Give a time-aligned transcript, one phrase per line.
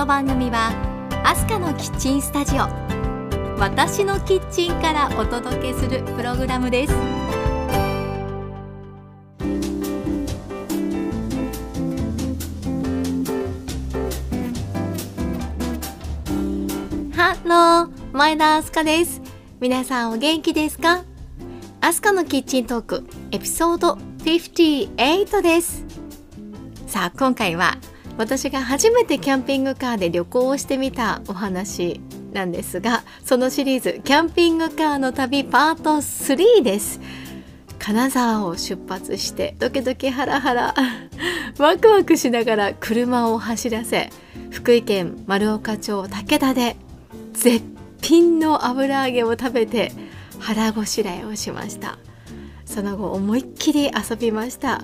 [0.00, 0.72] この番組は
[1.26, 2.60] アスカのキッチンスタジオ
[3.58, 6.94] 私のキッチンからお届けするプログラムです。
[17.14, 19.20] ハロー前田アスカです。
[19.60, 21.04] 皆さんお元気ですか？
[21.82, 25.84] アスカのキッチントークエピソード58です。
[26.86, 27.76] さあ今回は
[28.20, 32.02] 私が初めてキャンピングカーで旅行をしてみたお話
[32.34, 37.00] なんですがそのシリーズキャンピングカーの旅パート3です。
[37.78, 40.74] 金沢を出発してドキドキハラハラ
[41.56, 44.10] ワクワクしながら車を走らせ
[44.50, 46.76] 福井県丸岡町武田で
[47.32, 47.64] 絶
[48.02, 49.92] 品の油揚げを食べて
[50.38, 51.96] 腹ごしらえをしました。
[52.66, 54.82] その後思いっきり遊びました。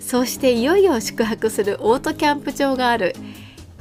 [0.00, 3.14] そしていよいよ宿泊するオートキャンプ場がある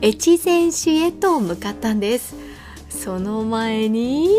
[0.02, 2.35] 越前市へと向かったんです。
[2.89, 4.30] その前に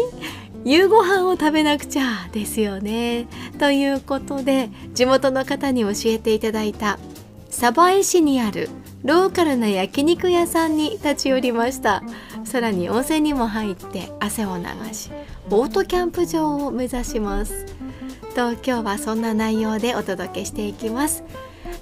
[0.64, 3.28] 夕ご飯を食べなくちゃですよね。
[3.58, 6.98] ということで地元の方に教えていただいた
[7.50, 8.68] 鯖江市にある
[9.04, 12.02] ローカルな焼肉屋さんに立ち寄りました。
[12.44, 15.10] さらに温泉にも入って汗を流し
[15.50, 17.66] オートキャンプ場を目指します。
[18.34, 21.24] と今日はそんな内容でお届けしていきます。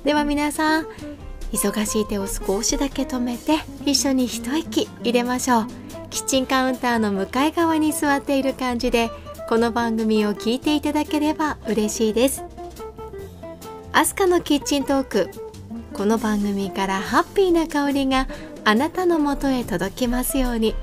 [0.04, 0.86] では皆さん
[1.52, 5.66] 忙しい手を少しだけ止めて一緒に一息入れましょう。
[6.10, 9.10] キッチンカウンターの向かい側に座っている感じで
[9.48, 12.44] この番組を聞いていただければ嬉しいです。
[13.92, 15.30] アスカのキッチントーク
[15.94, 18.28] この番組からハッピーな香りが
[18.64, 20.74] あなたのもとへ届きますように。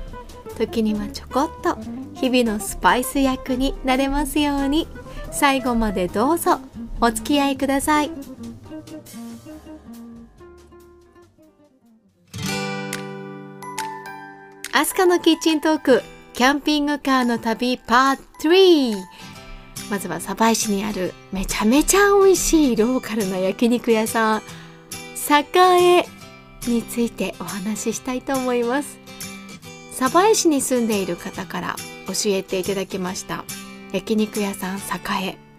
[0.58, 1.78] 時にはちょこっと
[2.14, 4.88] 日々のスパイス役になれますように。
[5.30, 6.58] 最後までどうぞ
[7.00, 8.10] お付き合いください。
[14.74, 18.94] アスカのキッチントークキャンピングカーの旅パート3
[19.90, 24.42] まずは鯖江市にあるめちゃめちゃ美味しいローカルな焼肉屋さん
[25.30, 26.06] 栄
[26.66, 28.98] についてお話ししたいと思います。
[29.92, 31.76] 鯖江市に住んでいる方から
[32.06, 33.44] 教えていただきました。
[33.92, 35.51] 焼肉屋さん栄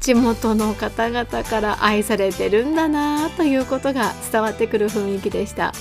[0.00, 5.72] 地元の方々から愛されてるんだなということが伝わってくる雰囲気でした。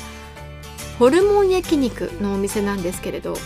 [0.99, 3.37] ホルモン焼肉のお店なんですけれど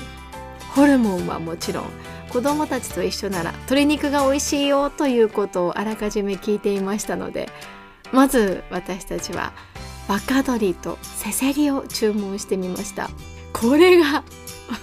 [0.72, 1.86] ホルモンはもちろん
[2.30, 7.48] 子供たちと一緒なら鶏肉が美味しいよということをあらかじめ聞いていましたので
[8.12, 9.54] まず私たちは
[10.08, 13.10] 若鶏とせせりを注文してみました。
[13.54, 14.24] これが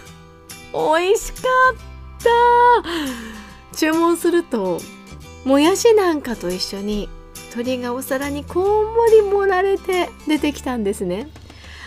[0.73, 1.39] 美味しか
[1.73, 3.77] った。
[3.77, 4.81] 注文すると
[5.45, 7.09] もやしなんかと一緒に
[7.51, 8.65] 鶏がお皿にこん
[8.95, 11.29] もり盛られて出てきたんですね。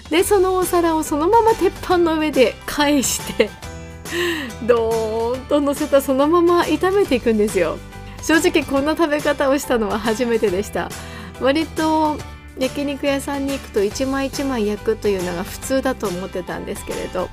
[0.09, 3.49] でそのお皿をそのまま鉄板の上で返して
[4.67, 7.77] ドーンと乗せたそのまま炒めていくんですよ。
[8.21, 10.89] 正直こんな食べ方をしたのは初めてでした。
[11.39, 12.17] 割と
[12.57, 17.29] 焼肉屋さんに行くと一枚一枚焼くというのが普通だと思ってたんですけれど。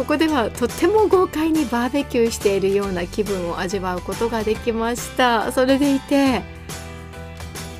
[0.00, 5.52] ここではとっても豪快にバーベキューしているような気分を味わうことができました。
[5.52, 6.40] それでいて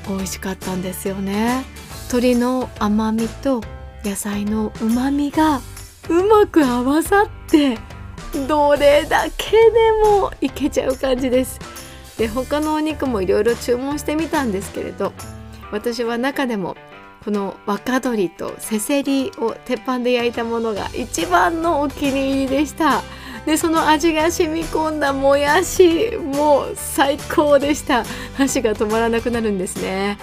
[0.07, 1.65] 美味しかったんですよね。
[2.09, 3.63] 鶏の甘みと
[4.05, 5.61] 野菜のうまみが
[6.09, 7.79] うまく合わさって
[8.47, 11.59] どれだけでもいけちゃう感じです。
[12.19, 15.11] で他のお肉もいろいろ注文してみたんですけれど
[15.71, 16.77] 私は中でも
[17.23, 23.03] この若鶏とせせりを鉄板で焼いたものが一番のお気に入りでした。
[23.45, 28.03] でその味が染み込んだもやしもう最高でした。
[28.35, 30.17] 箸が止まらなくなるんですね。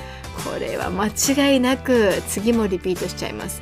[0.45, 3.61] これは間違いなく次もリピートしちゃいます。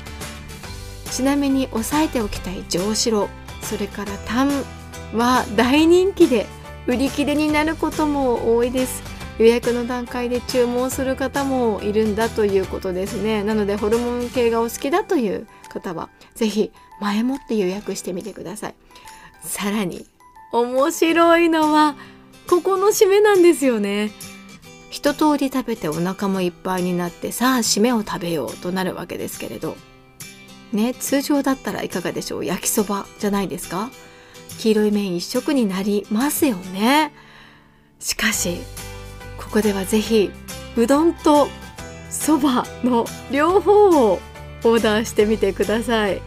[1.11, 3.29] ちなみに押さえておきたい上白
[3.61, 4.49] それからタン
[5.13, 6.45] は大人気で
[6.85, 9.16] 売り切れになることも多いです。
[9.39, 13.43] 予約の段階で注文する方もいるんだということですね。
[13.43, 18.75] なのでホルモン系がお好きだという方は是非前もって予約してみてください。
[19.43, 20.05] さらに
[20.51, 21.95] 面白いのは
[22.49, 24.11] ここの締めなんですよね。
[24.89, 29.75] 一通り食べてお腹もいっぱいになってさあ締めを食べようとなるわけですけれど。
[30.73, 32.45] ね通常だったらいかがでしょう？
[32.45, 33.89] 焼きそばじゃないですか？
[34.59, 37.13] 黄色い麺一色になりますよね。
[37.99, 38.57] しかし
[39.47, 40.29] ここではぜひ
[40.75, 41.47] うどんと
[42.09, 44.19] そばの両方を
[44.65, 46.21] オーダーしてみてください。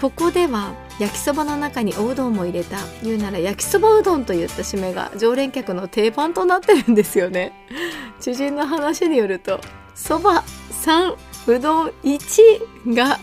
[0.00, 2.78] ここでは焼きそばの中におうどんも入れた。
[3.02, 7.52] 言うなら焼きそばうどんといった締めが常連客の定番となってるんですよね。
[8.18, 9.60] 知人の話によると
[9.94, 10.42] そば
[10.84, 11.14] 3
[11.48, 13.18] うどん1が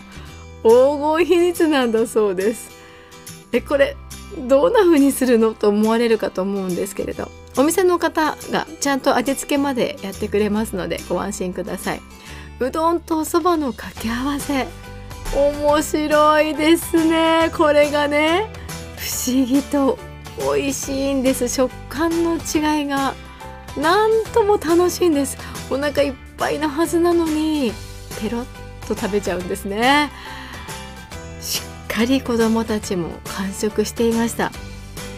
[0.62, 2.70] 黄金比率なんだそうです。
[3.50, 3.96] えこれ
[4.38, 7.39] どんな風にするのと思われるかと思うんですけれど。
[7.60, 12.00] お店の方がちゃんと味付けまでやってくれますのでご安心ください。
[12.58, 14.66] うどんとそばの掛け合わせ。
[15.36, 17.50] 面白いですね。
[17.54, 18.50] これがね
[18.96, 19.98] 不思議と
[20.54, 21.48] 美味しいんです。
[21.50, 23.12] 食感の違いが
[23.76, 25.36] なんとも楽しいんです。
[25.68, 27.74] お腹いっぱいなはずなのに
[28.22, 28.44] ペロッ
[28.88, 30.10] と食べちゃうんですね。
[31.42, 34.50] しっかり子供たちも完食していました。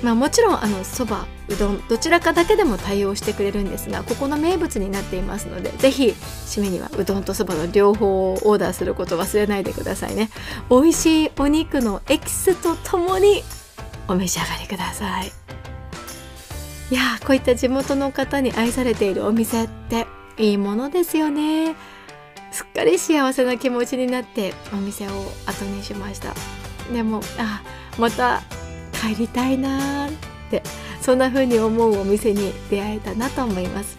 [0.03, 10.31] まあもちろんあのそばうどんどちらかだけでも対応してくれるんですがここの名物になっていますので是非締めにはうどんとそばの両方をオーダーすること忘れないでくださいね。
[10.71, 13.43] 美味しいお肉のエキスとともに
[14.09, 15.33] お召し上がりください。
[16.91, 20.07] いやこういった地元の方に愛されているお店って
[20.37, 21.75] いいものですよね。
[22.51, 25.11] すっかり幸せな気持ちになってお店を
[25.47, 26.35] 後にしました。
[26.93, 27.63] でもあ
[27.99, 28.43] また
[29.03, 30.11] 帰りたいなっ
[30.51, 30.63] て
[31.01, 33.99] そんな風に思うお店に出会えたなと思います。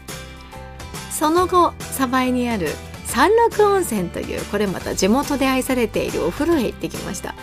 [1.11, 2.69] その後鯖江にある
[3.05, 7.35] 三六温泉というこれまた地元で愛されているお風呂へ行ってきました。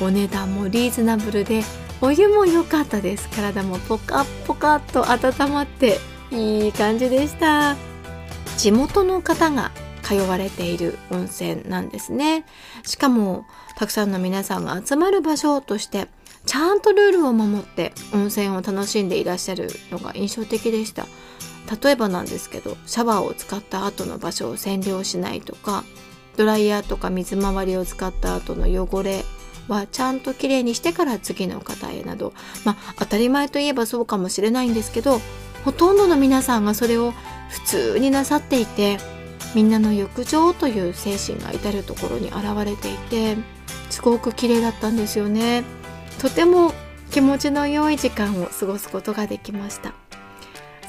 [0.00, 1.62] お値段もリーズナブルで
[2.00, 3.28] お湯も良かったです。
[3.28, 5.98] 体もポカポカと温まって
[6.32, 7.76] いい感じでした。
[8.56, 9.70] 地元の方が
[10.02, 12.44] 通われている温泉なんですね。
[12.84, 16.08] しかもたくさんの皆さんが集まる場所として
[16.46, 21.06] ちゃんとルールを守って温泉を楽しんでいらっしゃるのが印象的でした。
[21.82, 25.84] 例えばなんですけどシャワーを使った後の場所を占領しないとか
[26.36, 29.24] ドライヤーとか水回りを使った後の汚れ
[29.68, 32.32] はちゃんときれいにしてから次の方へなど
[32.64, 35.20] まあ当たり前といえばそうかもしれないんですけど
[35.64, 37.12] ほとんどの皆さんがそれを
[37.48, 38.98] 普通になさっていて
[39.54, 43.36] みんなの浴場という精神が至る所に現れていて
[43.90, 45.64] すごく綺麗だったんですよね。
[46.22, 46.72] とても
[47.10, 49.92] 気持ちの良い時間を過ごすことができました。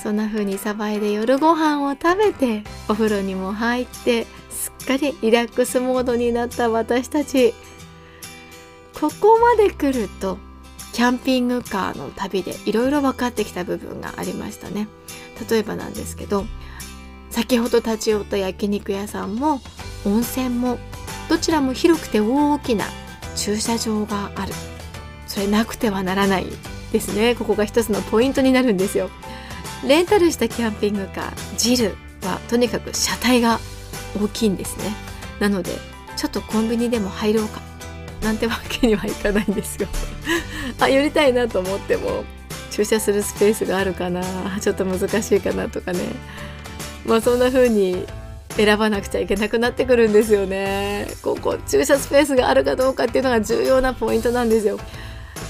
[0.02, 7.56] そんな風にサバイで夜ご飯を食べてお風呂にも入ってすっかりリラックスモードになった私たち。
[8.94, 10.38] ここまで来ると
[10.94, 14.88] キャンピングカーの旅でいろいろ分かってきた部分がありましたね。
[15.50, 16.46] 例えばなんですけど
[17.32, 19.62] 先ほど立ち寄った焼肉屋さんも
[20.06, 20.78] 温泉も
[21.28, 22.86] どちらも広くて大きな
[23.36, 24.54] 駐車場がある。
[25.34, 26.46] それなくてはならない
[26.92, 27.34] ですね。
[27.34, 29.10] ここが一つのポイントになるんですよ。
[29.84, 33.60] レンタルしたキャンピングカージルはとにかく車体が
[34.16, 34.94] 大きいんですね。
[35.40, 35.72] なので
[36.16, 37.62] ちょっとコンビニでも入ろうか
[38.22, 39.88] なんてわけにはいかないんですよ。
[40.80, 42.26] あ寄りたいなと思っても
[42.70, 44.22] 駐車するスペースがあるかな
[44.62, 46.00] ちょっと難しいかなとかね。
[47.08, 48.06] まあそんな風に
[48.56, 51.08] 選ばなくちゃいけなくなってくるんですよね。
[51.24, 54.78] ここ駐車スペースがあるかどうかっていうのが重要なポイントなんですよ。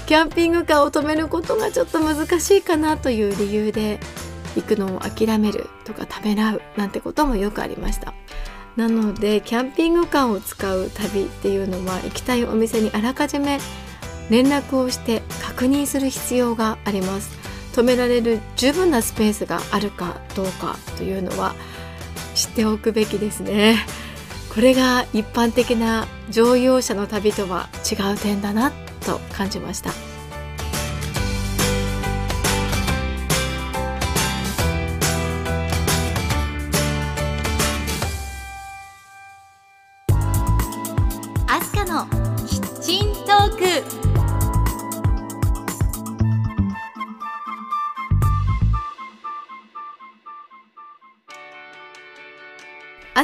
[0.06, 3.98] キャンピングカーを止めることがちょっと難しいかなという理由で
[4.56, 8.14] 行くのを諦めるとかためらうなんてこともよくありました。
[8.76, 13.60] なのでキャンピングカーを使う旅っていうのは行きたいお店にあらかじめ
[14.30, 17.38] 連絡をして確認する必要があります。
[17.72, 21.54] 止められる十分なスペースがあるかどうかというのは
[22.34, 23.84] 知っておくべきですね。
[24.54, 28.70] これが一般的な乗用車の旅とは違う点だな
[29.04, 29.90] と感じました。
[41.46, 41.60] ア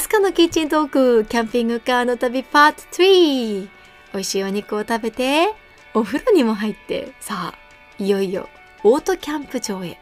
[0.00, 1.24] スカのキッチントーク。
[1.24, 3.68] キャンピングカーの旅パート3
[4.12, 5.48] 美味しいお肉を食べて。
[5.94, 8.48] お風呂にも入ってさあいよいよ
[8.84, 9.98] オートキャンプ場へ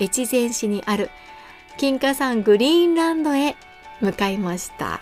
[0.00, 1.10] 越前市にある
[1.76, 3.56] 金華山グリーンランドへ
[4.00, 5.00] 向かいました。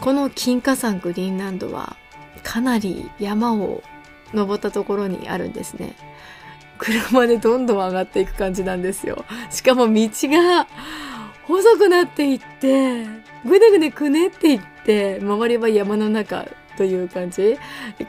[0.00, 1.96] この金華山グリーンランドは
[2.42, 3.82] かなり山を
[4.32, 5.94] 登ったところにあるんですね。
[6.78, 9.24] 車でどんどん上がっていく感じなんですよ。
[9.50, 10.66] しかも道が
[11.44, 13.04] 細くなっていって
[13.44, 17.56] ぐねぐねくねっていって周りは山の中という感じ。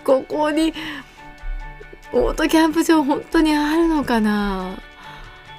[0.03, 0.73] ここに
[2.11, 4.79] オートキャンプ場本当にあるのかな？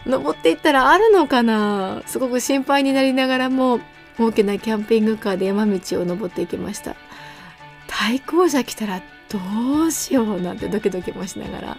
[0.04, 2.02] 登っていったらあるのかな？
[2.06, 3.80] すごく心配になりながらも
[4.18, 6.96] 大きなキャンピングカーで山道を登っていきました。
[7.86, 11.78] 対向車来たらどうしようなんてドキドキもしながら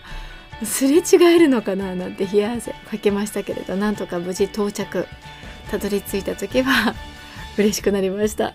[0.63, 1.95] すれ違えるのかな？
[1.95, 5.05] なんて冷や汗かけましたけれどなんとか無事到着
[5.69, 6.95] たどり着いた時は
[7.57, 8.53] 嬉しくなりました。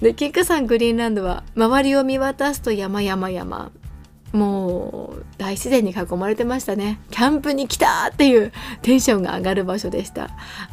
[0.00, 3.72] で金華山グリーンランドは周りを見渡すと山山山。
[4.32, 7.00] もう大自然に囲まれてましたね。
[7.10, 10.30] キャンプに来たっていうテンションが上がる場所でした。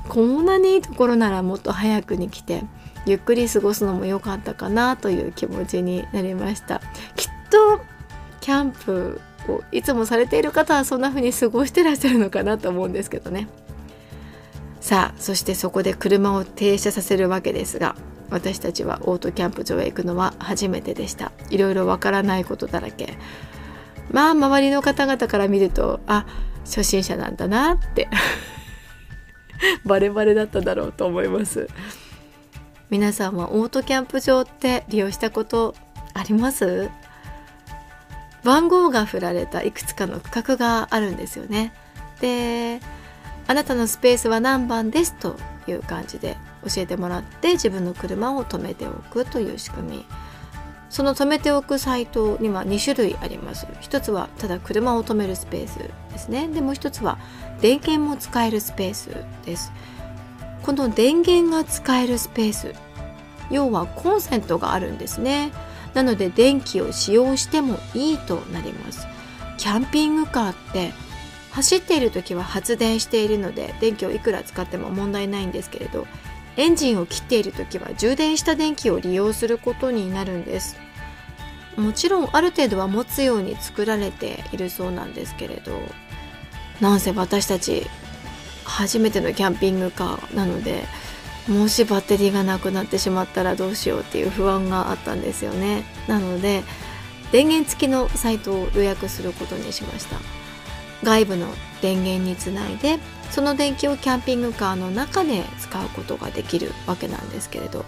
[0.09, 2.63] こんなにいいところならもっと早くに来て
[3.05, 6.81] ゆっくり過ごすのも良かったかなという気持ちになりました。
[7.15, 7.81] きっと
[8.41, 13.47] キャンプをいつもされている方はそんな風に過ごしてらっしゃるのかなと思うんですけどね。
[14.81, 17.95] さあそしてそこで車を停車させるわけですが
[18.29, 21.31] 私たちはオートキャンプ場へ行くのは初めてでした。
[21.49, 23.17] いろいろわからないことだらけ。
[24.11, 26.25] まあ周りの方々から見るとあ
[26.63, 28.09] 初心者なんだなって。
[29.85, 31.67] バレバレだっただろうと思います。
[32.89, 35.75] 皆さんはオートキャンプ場って利用したこと
[36.13, 36.89] あります？
[38.43, 41.73] 番号が振られたいくつかの区画があるんですよね。
[42.21, 42.79] で
[43.47, 45.35] あなたのスペースは何番ですと
[45.67, 50.05] いう感じで教えてもらって自分の車を止めておくという仕組み。
[50.89, 53.67] その止めておくサイトには2種類あります。
[53.81, 55.77] 一つはただ車を止めるスペース
[56.11, 56.47] ですね。
[56.47, 57.17] でもう一つは
[57.59, 59.09] 電源も使えるスペース
[59.45, 59.71] です。
[60.63, 62.73] この電源が使えるスペース
[63.51, 65.51] 要はコンセントがあるんですね。
[65.93, 69.07] なので電気を使用してもいいとなります。
[69.57, 70.93] キャンピングカーって
[71.55, 76.05] 走っている時は発電しているので電気をいくら使っても問題ないんですけれど
[76.57, 80.77] エンジンを切っている時は充電した電気を利用することになるんです。
[81.77, 85.77] もちろんある程度は持つように作られているそうなんですけれど
[86.79, 87.85] なんせ私たち
[88.63, 90.85] 初めてのキャンピングカーなので
[91.49, 95.83] もしバッテリーがなくなってしまったらどうしようっていう不安があったんですよね。
[96.07, 96.63] なので
[97.31, 100.34] 電源付きのサイトを予約することにしました。
[101.05, 101.47] 外部の
[101.81, 102.99] 電源につないで
[103.31, 107.85] その電気をキャンピングカーの中で使うことができるわけなんですけれど。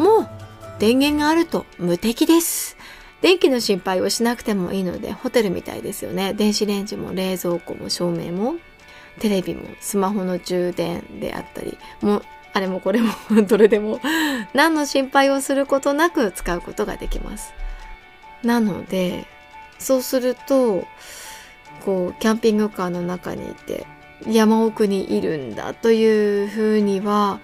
[0.00, 0.28] もう
[0.78, 2.78] 電源があると無敵です。
[3.20, 6.32] 電気の心配をしなくてもいいのでホテルみたいですよね。
[6.32, 8.54] 電子レンジも冷蔵庫も照明も
[9.18, 12.22] テレビもスマホの充電であったりもう
[12.54, 13.12] あれもこれも
[13.46, 14.00] どれでも
[14.54, 17.52] 何の心配をすることなく使うことができます。
[18.42, 19.26] なので
[19.78, 20.86] そうすると
[21.80, 23.86] こうキャンピングカーの中にいて
[24.26, 27.40] 山奥にいるんだというふうには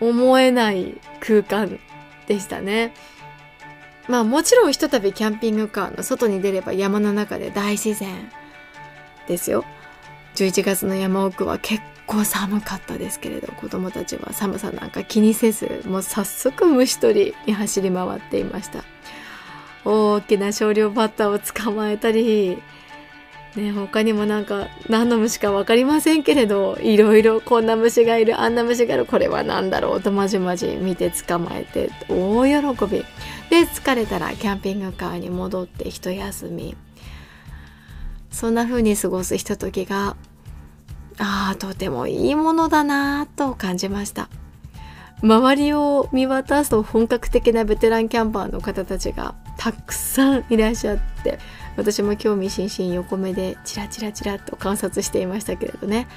[0.00, 1.78] 思えない空間
[2.26, 2.92] でしたね。
[4.08, 8.30] まあもちろんひとたびキャンピングカーの外に出れば山の中で大自然
[9.26, 9.64] ですよ。
[10.34, 18.84] 11月の山奥は結構寒かったですけれど子供たちは寒さなんか気にせずもう早速虫取りに走り回っていました。
[19.84, 22.60] 大きな少量バッターを捕まえたり
[23.56, 33.04] ね、他にもなんか何の虫か分かりませんけれどいろいろこんな虫がいるあんな虫がいるこれは何だろうとまじまじ見て捕まえて大喜び。
[33.48, 36.76] で疲れたらキャンピングカーに戻って一休み。
[38.30, 40.16] そんな風に過ごすひとときが
[41.18, 44.28] ああとてもいいものだなと感じました。
[45.22, 51.38] 周りを見渡すと本格的なベテランキャンパーの方たちがたくさんいらっしゃって
[51.76, 56.08] 私も興味津々横目でチラチラチラと観察していましたけれどね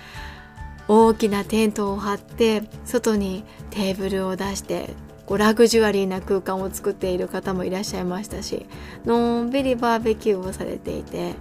[0.88, 4.90] 大きなテントを張って外にテーブルを出して
[5.26, 8.66] こうラグジュアリーな空間を作っている方もいらっしゃいましたし
[9.06, 11.36] のんびりバーベキューをされていて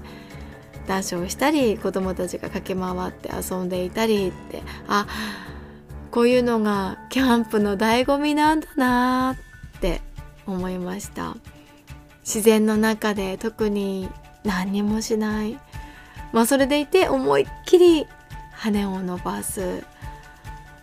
[0.87, 5.07] 談笑したり子供たちが駆け回って遊んでいたりってあ
[6.11, 9.37] こういうのがキャンプの醍醐味なんだな
[9.77, 10.01] って
[10.47, 11.37] 思いました。
[12.29, 14.11] 自然の中で特に
[14.45, 15.59] 何にもしない。
[16.31, 18.07] まあそれでいて思いっきり
[18.53, 19.83] 羽を伸ばす。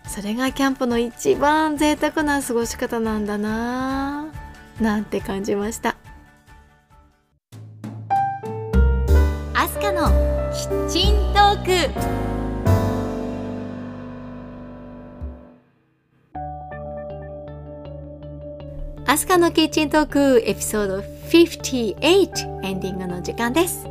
[0.08, 4.26] それがキャンプの一番贅沢な過ごし方なんだな
[4.82, 5.96] なんて感じました。
[9.54, 10.10] アスカの
[10.52, 12.26] キッチントーク。
[19.06, 23.88] アスカのキッチントークエピソード58エンディングの時間です。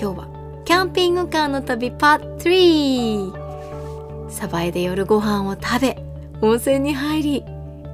[0.00, 5.98] 今日はキャンピングカーの旅パー3サバエで夜ご飯を食べ
[6.40, 7.44] 温泉に入り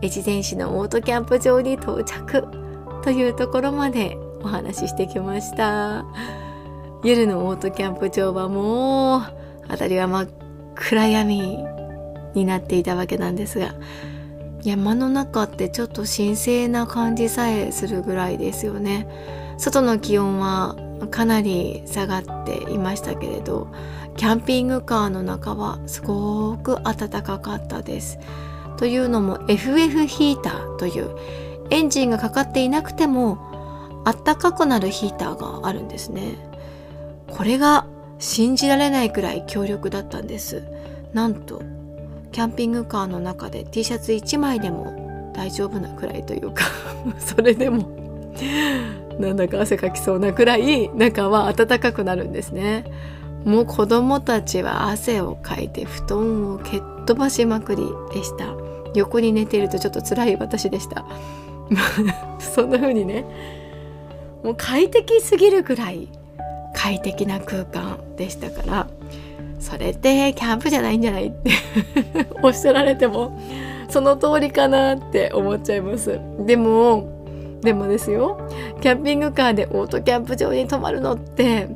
[0.02, 2.46] 越前市のオートキャンプ場に到着
[3.02, 6.04] というところまでお話ししてきました。
[7.02, 9.20] 夜のオートキャンプ場はもう
[9.68, 10.28] 辺りは真っ
[10.74, 11.64] 暗闇
[12.34, 13.74] になっていたわけなんですが
[14.62, 19.06] 山の中ってちょっと神聖な感じさえするぐらいですよね。
[19.56, 20.76] 外の気温は
[21.10, 23.68] かなり下がっていましたけれど
[24.16, 28.18] キャンピングカーの中はすごく暖かかったです。
[28.76, 31.10] というのも FF ヒーターという
[31.70, 33.38] エンジンがかかっていなくても
[34.04, 36.36] あったかくなるヒーターがあるんですね。
[37.30, 37.86] これが
[38.18, 40.64] 信じられないくらい強力だったんです。
[41.12, 41.62] なんと
[42.38, 46.66] キャンピングカーの中で T シャツ1枚でも大丈夫なくらいというか
[47.18, 47.78] それでも
[49.18, 52.84] なんだか汗かきそうなくらい中は暖かくなるんですね。
[53.44, 57.82] もう子供たちは汗をかいて布団を蹴っ飛ばしまくり
[58.14, 58.54] でした。
[58.94, 61.04] 横に寝ているとちょっと辛い私でした。
[62.38, 63.24] そんな風にね
[64.44, 66.06] もう快適すぎるくらい
[66.72, 68.86] 快適な空間でしたから
[69.58, 71.50] それってキャンプじゃないんじゃないって
[72.42, 73.38] おっしゃられても
[73.88, 76.20] その通りかなって思っちゃいます。
[76.46, 77.18] でも
[77.62, 78.48] でもですよ。
[78.80, 81.68] キャンピングカーでオートキャンプ場に泊まるのって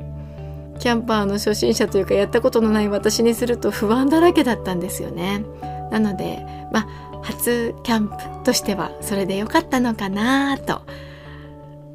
[0.79, 5.45] キャンパーの初心者というかやったことのない私にすると不安だらけだったんですよね。
[5.91, 6.87] なのでまあ
[7.23, 10.83] 初キャンプとしてはそれで良かったのかなと。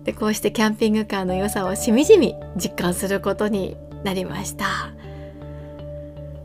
[0.03, 4.96] でこうしてキャンピングカーの良さをしみじみ実感することになりました。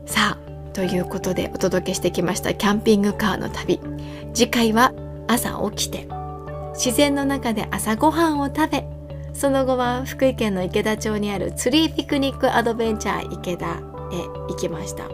[0.05, 3.79] さあということでお届けしてきましたキャンピングカーの旅。
[4.33, 4.93] 次回は
[5.27, 6.07] 朝起きて
[6.73, 8.85] 自然の中で朝ごはんを食べ
[9.33, 13.77] その後は福井県の池田町にあるツリーピクニックアドベンチャー池田へ
[14.49, 15.09] 行きました。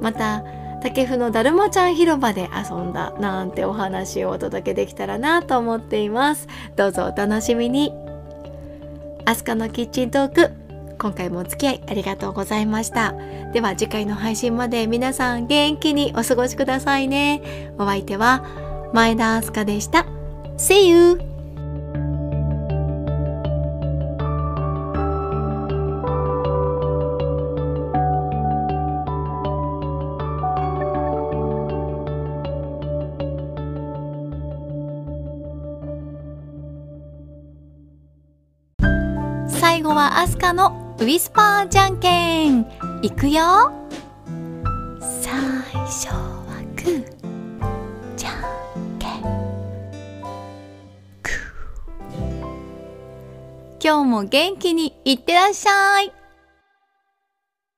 [0.00, 0.44] また
[0.82, 6.46] 竹府のだるまちゃん広場で遊んだなんてお話をお届けできたらなと思っています。
[6.76, 7.92] どうぞお楽しみに。
[9.24, 10.63] アスカのキッチントーク。
[10.98, 13.14] 今回もお付き合いありがとうございました。
[13.52, 17.42] では次回の配信まで皆さん元気にお過ごしくださいね。
[17.78, 18.44] お相手は
[18.92, 20.06] 前田明日香でした。
[20.56, 21.34] See you!
[40.96, 42.60] ウィスパーじゃんけん。
[43.02, 43.72] いくよ。
[45.20, 45.32] 最
[45.86, 47.04] 初はグー。
[48.16, 48.34] じゃん
[49.00, 49.22] けん。
[51.20, 52.24] グー。
[53.82, 56.12] 今日も元気にいってらっしゃい。